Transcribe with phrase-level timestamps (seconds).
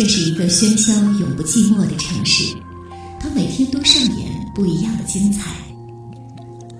[0.00, 2.56] 这是一个喧嚣永不寂寞的城市，
[3.20, 5.50] 它每天都上演不一样的精彩。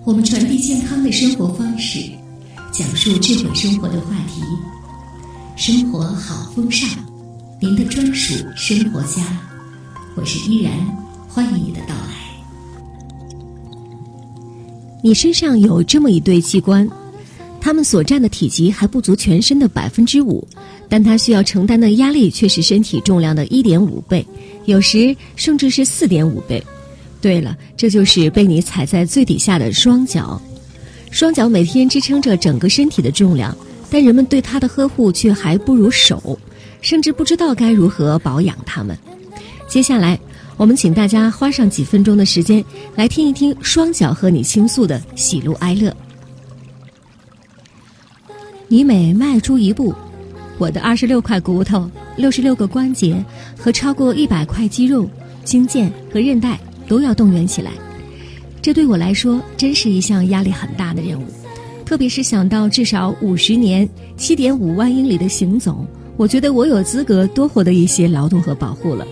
[0.07, 2.01] 我们传递健康的生活方式，
[2.73, 4.41] 讲述智慧生活的话题，
[5.55, 6.89] 生活好风尚，
[7.61, 9.23] 您的专属生活家。
[10.17, 10.73] 我是依然，
[11.29, 12.15] 欢迎你的到来。
[15.03, 16.89] 你身上有这么一对器官。
[17.63, 20.49] 它们所占的体积还不足全身的百分之五，
[20.91, 24.27] 但它需要承担的压力却是身体重量的一点五倍，
[24.67, 26.63] 有时甚至是四点五倍。
[27.23, 30.41] 对了，这就是被你踩在最底下的双脚。
[31.11, 33.57] 双脚每天支撑着整个身体的重量，
[33.89, 36.39] 但人们对它的呵护却还不如手，
[36.81, 38.99] 甚至不知道该如何保养它们。
[39.69, 40.19] 接下来，
[40.57, 42.65] 我们请大家花上几分钟的时间，
[42.97, 45.95] 来听一听双脚和你倾诉的喜怒哀乐。
[48.67, 49.95] 你每迈出一步，
[50.61, 53.25] 我的二十六块骨头、六十六个关节
[53.57, 55.09] 和超过一百块肌肉、
[55.43, 57.71] 筋腱和韧带都要动员起来。
[58.61, 61.25] 这对我来说真是一项压力很大的任务，
[61.87, 63.89] 特别是想到至少五十年、
[64.19, 65.83] 七点五万英里的行走，
[66.19, 69.07] 我觉得我有资格多获得一些劳动和保护了。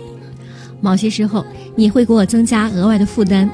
[0.82, 1.42] 某些时候，
[1.74, 3.48] 你会给我增加额外的负担，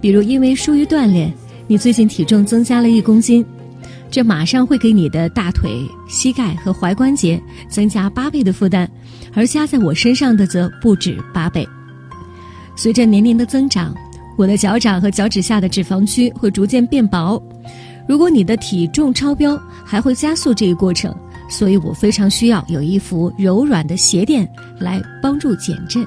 [0.00, 1.32] 比如因为疏于锻炼，
[1.68, 3.46] 你最近体重增加了一公斤。
[4.10, 8.88] 这马上会给你的大腿、膝盖和踝关节增加八倍的负担，
[9.34, 11.68] 而加在我身上的则不止八倍。
[12.74, 13.94] 随着年龄的增长，
[14.36, 17.42] 我的脚掌和脚趾下的脂肪区会逐渐变薄。
[18.08, 21.14] 如果你的体重超标，还会加速这一过程。
[21.48, 24.48] 所以我非常需要有一副柔软的鞋垫
[24.80, 26.04] 来帮助减震。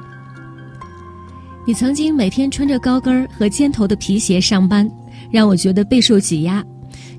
[1.66, 4.90] 你曾经每天穿着高跟儿和尖头的皮鞋上班，
[5.32, 6.62] 让我觉得备受挤压。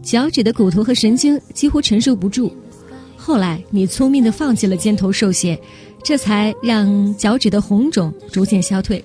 [0.02, 2.52] 脚趾的骨头和神经几乎承受不住，
[3.16, 5.60] 后来你聪明地放弃了尖头瘦鞋，
[6.02, 9.04] 这才让脚趾的红肿逐渐消退。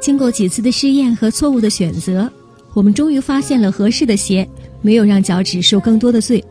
[0.00, 2.30] 经过几次的试验和错误的选择，
[2.74, 4.46] 我们终于发现了合适的鞋，
[4.82, 6.44] 没有让脚趾受更多的罪。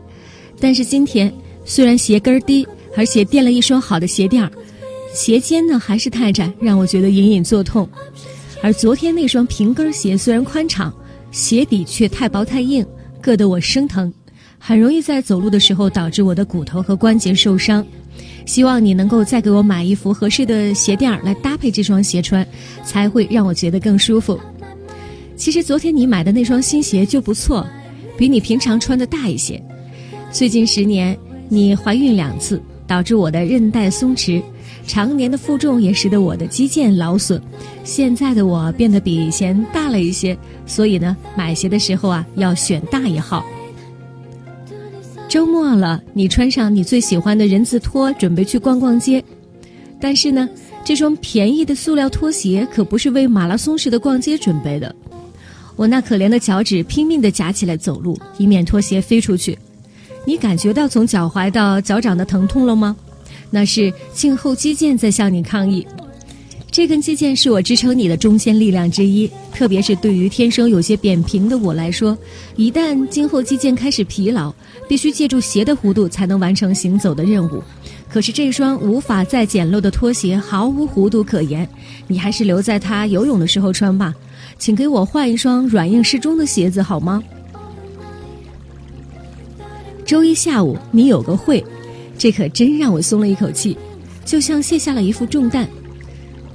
[0.58, 1.32] 但是今天，
[1.64, 2.66] 虽然鞋跟低，
[2.96, 4.50] 而且垫了一双好的鞋垫，
[5.14, 7.88] 鞋尖呢还是太窄，让我觉得隐隐作痛。
[8.62, 10.92] 而昨天那双平跟鞋虽然宽敞，
[11.30, 12.84] 鞋底却太薄太硬。
[13.24, 14.12] 硌得我生疼，
[14.58, 17.84] 很容易在走路的时候导致我的骨头和关节受伤。
[18.44, 22.46] 希望你能够再给我买一副合适的鞋垫来搭配这双鞋穿，
[22.84, 24.38] 才会让我觉得更舒服。
[25.36, 27.66] 其实昨天你买的那双新鞋就不错，
[28.18, 29.60] 比你平常穿的大一些。
[30.30, 31.18] 最近十年
[31.48, 34.42] 你怀孕两次，导致我的韧带松弛，
[34.86, 37.40] 常年的负重也使得我的肌腱劳损。
[37.82, 40.36] 现在的我变得比以前大了一些。
[40.66, 43.44] 所以呢，买鞋的时候啊，要选大一号。
[45.28, 49.22] 周末了，你穿上你最喜欢的人字拖，准备去逛逛街。
[50.00, 50.48] 但是呢，
[50.84, 54.94] 这双便宜的塑料拖鞋可不是为马拉松式的逛街准备的。
[55.76, 59.58] 我那可怜的脚趾拼命地夹起来走路，以免拖鞋飞出去。
[60.24, 62.96] 你感觉到从脚踝到脚掌的疼痛了吗？
[63.54, 65.86] 那是胫后肌腱在向你抗议。
[66.72, 72.18] 这根肌腱是我支撑你的中坚力量之一，特别是对于天生有些扁平的我来说，
[72.56, 74.52] 一旦胫后肌腱开始疲劳，
[74.88, 77.62] 必须借助鞋的弧度才能完成行走的任务。
[78.08, 81.68] 可是这双无法再简陋的拖鞋毫无弧度可言，
[82.08, 84.12] 你还是留在它游泳的时候穿吧。
[84.58, 87.22] 请给我换一双软硬适中的鞋子好吗？
[90.04, 91.64] 周一下午你有个会，
[92.16, 93.76] 这可真让我松了一口气，
[94.24, 95.68] 就像卸下了一副重担。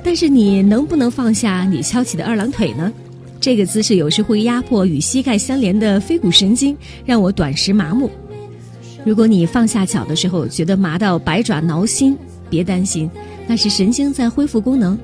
[0.04, 2.92] 但是你能不能放下你翘起的二郎腿呢？
[3.42, 6.76] 这个姿势有时会压迫与膝盖相连的腓骨神经，
[7.06, 8.10] 让我短时麻木。
[9.06, 12.18] 如果你放下脚的时候觉得麻到百爪挠心，
[12.50, 13.10] 别担心，
[13.48, 14.98] 那是神经在恢复功能。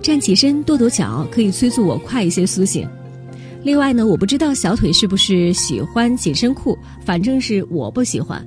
[0.00, 2.88] 站起身跺跺脚，可以催促我快一些苏醒。
[3.62, 8.46] 另外呢，我不知道小腿是不是喜欢紧身裤，反正是我不喜欢。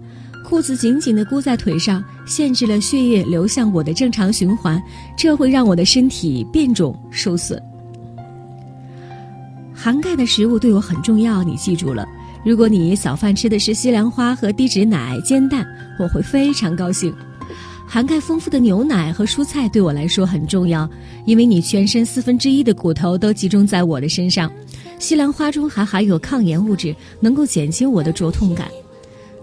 [0.50, 4.82] 裤子紧紧地箍在腿上，限制了血液流向我的正常循环，
[5.16, 7.62] 这会让我的身体变肿受损。
[9.76, 12.04] 含钙的食物对我很重要，你记住了。
[12.44, 15.64] 如果你早饭吃的是西兰花和低脂奶、煎蛋，
[16.00, 17.14] 我会非常高兴。
[17.86, 20.90] 含钙丰富的牛奶和蔬菜对我来说很重要，
[21.26, 24.52] 因为你全身四分之一的骨头都集中在我的身上。
[24.98, 28.68] 西兰花中还含有抗炎物质，能够减轻我的灼痛感。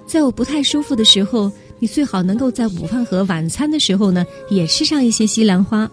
[0.07, 5.91] 在我不太舒服的时候，你最好能够在午饭和晚餐的时候呢，也吃上一些西兰花。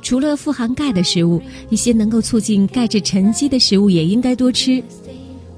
[0.00, 4.82] 除了富含钙的食物，一些能够促进钙质沉积的食物也应该多吃。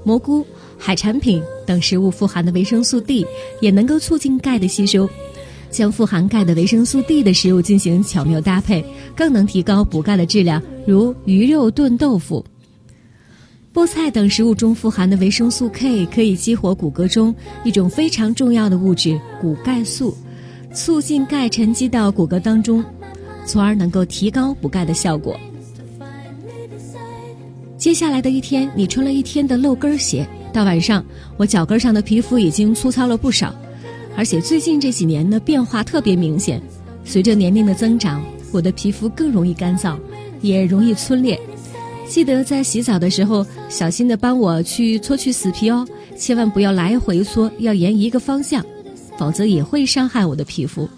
[0.02, 0.44] 蘑菇、
[0.76, 3.24] 海产品等食物富含的维生素 D
[3.60, 5.08] 也能够促进钙的吸收。
[5.70, 8.84] 将富含钙的维生素 D 的食物进行巧妙搭配，
[9.16, 12.44] 更能提高补钙的质量，如鱼肉炖豆腐。
[13.74, 17.34] 菠菜等食物中富含的维生素 K 可以激活骨骼中
[17.64, 20.16] 一种非常重要的物质骨钙素，
[20.72, 22.84] 促进钙沉积到骨骼当中，
[23.44, 25.36] 从而能够提高补钙的效果。
[27.76, 31.04] 接下来的一天，你穿了一天的露跟鞋，到晚上，
[31.36, 33.52] 我脚跟上的皮肤已经粗糙了不少，
[34.16, 36.62] 而且最近这几年呢变化特别明显。
[37.04, 39.96] 随着年龄的增长，我的皮肤更容易干燥，
[40.42, 41.36] 也容易皴裂。
[42.14, 45.84] 记得在洗澡的时候，小心的帮我去搓去死皮哦，
[46.16, 48.64] 千万不要来回搓，要沿一个方向，
[49.18, 50.88] 否则也会伤害我的皮肤。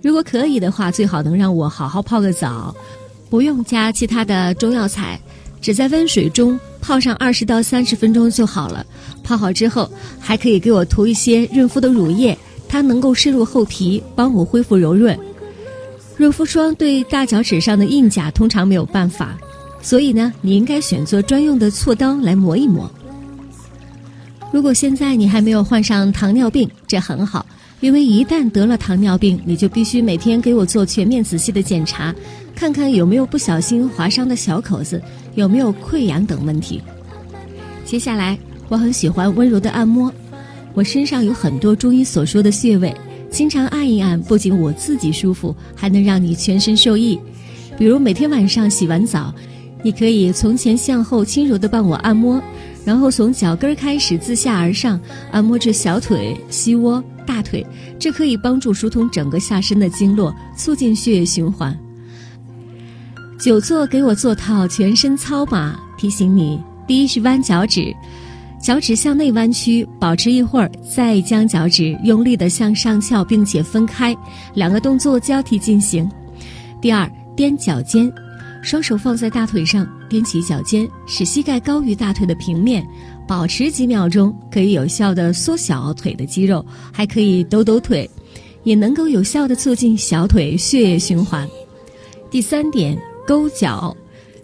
[0.00, 2.74] 如果可以的话，最好能让我好好泡个澡，
[3.28, 5.20] 不用加其他的中药材，
[5.60, 8.86] 只在温水中泡上二十到三十分钟就好了。
[9.22, 12.34] 泡好之后，还可以给我涂一些润肤的乳液，
[12.66, 15.18] 它能够深入厚皮，帮我恢复柔润。
[16.16, 19.36] 润肤霜对大脚趾上的硬甲通常没有办法。
[19.82, 22.90] 所以呢，你应该选择专用的锉刀来磨一磨。
[24.52, 27.44] 如果现在你还没有患上糖尿病，这很好，
[27.80, 32.14] 因为一旦得了糖尿病，你就必须每天给我做全面仔细的检查，
[32.54, 35.02] 看看有没有不小心划伤的小口子，
[35.34, 36.80] 有没有溃疡等问题。
[37.84, 38.38] 接下来，
[38.68, 40.12] 我很喜欢温柔的按摩，
[40.74, 42.94] 我身上有很多中医所说的穴位，
[43.30, 47.18] 经常按一按，不仅我自己舒服，还能让你全身受益。
[47.76, 49.34] 比如每天晚上洗完澡。
[49.82, 52.40] 你可以从前向后轻柔地帮我按摩，
[52.84, 54.98] 然后从脚跟开始自下而上
[55.30, 57.66] 按摩至小腿、膝窝、大腿，
[57.98, 61.76] 这可以帮助疏通整个下身的经络，促进血液循环。
[63.38, 67.92] 久坐给我做套全身操码，提醒你：第一是弯脚趾，
[68.60, 74.16] 脚趾向内弯曲，保持一会儿，再将脚趾用力地向上翘，并且分开，
[74.54, 76.08] 两个动作交替进行。
[76.80, 78.12] 第二，踮脚尖。
[78.62, 82.86] 双手放在大腿上，踮起脚尖，使膝盖高于大腿的平面，
[83.26, 88.08] 保持几秒钟，可以有效的缩小腿的肌肉，还可以抖抖腿，
[88.62, 91.46] 也能够有效的促进小腿血液循环。
[92.30, 93.94] 第三点，勾脚，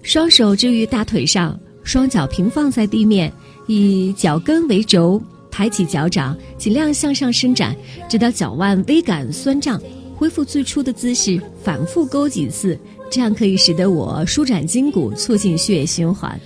[0.03, 3.33] 双手置于大腿上，双脚平放在地面，
[3.69, 7.75] 以脚跟为轴，抬起脚掌，尽量向上伸展，
[8.09, 9.81] 直到脚腕微感酸胀，
[10.17, 12.77] 恢复最初的姿势，反复勾几次。
[13.11, 16.39] 这样可以使得我舒展筋骨，促进血液循环。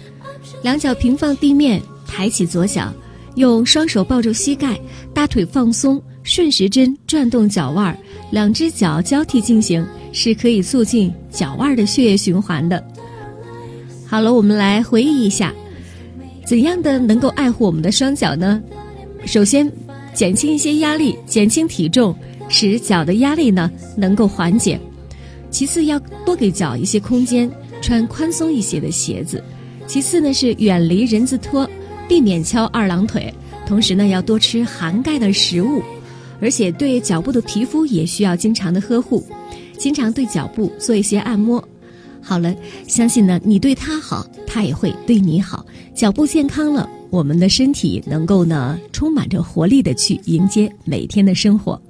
[0.62, 2.92] 两脚平放地面，抬起左脚，
[3.34, 4.78] 用双手抱住膝盖，
[5.12, 7.96] 大腿放松，顺时针转动脚腕，
[8.30, 12.82] 两只脚交替进行，是可以促进脚腕的血液循环的。
[14.06, 15.52] 好了，我们来回忆一下，
[16.46, 18.62] 怎样的能够爱护我们的双脚呢？
[19.24, 19.70] 首先，
[20.14, 22.14] 减轻一些压力，减轻体重，
[22.48, 24.78] 使脚的压力呢能够缓解。
[25.52, 27.48] 其次要多给脚一些空间，
[27.80, 29.40] 穿宽松一些的鞋子。
[29.86, 31.68] 其次呢是远离人字拖，
[32.08, 33.32] 避免翘二郎腿。
[33.66, 35.82] 同时呢要多吃含钙的食物，
[36.40, 39.24] 而且对脚部的皮肤也需要经常的呵护，
[39.76, 41.62] 经常对脚部做一些按摩。
[42.20, 42.54] 好了，
[42.88, 45.64] 相信呢你对他好，他也会对你好。
[45.94, 51.80] 脚部健康了，我们的身体能够呢充满着活力的去迎接每天的生活。